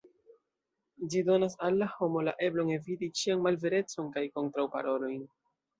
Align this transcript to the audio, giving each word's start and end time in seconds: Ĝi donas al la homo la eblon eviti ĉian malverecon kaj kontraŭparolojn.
Ĝi 1.13 1.21
donas 1.27 1.57
al 1.67 1.77
la 1.83 1.89
homo 1.97 2.25
la 2.31 2.35
eblon 2.49 2.75
eviti 2.79 3.13
ĉian 3.21 3.47
malverecon 3.47 4.13
kaj 4.19 4.29
kontraŭparolojn. 4.37 5.27